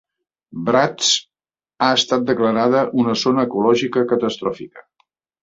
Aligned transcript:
Bratsk 0.69 1.27
ha 1.81 1.89
estat 1.97 2.25
declarada 2.31 2.81
una 3.03 3.15
zona 3.25 3.45
ecològica 3.49 4.05
catastròfica. 4.15 4.87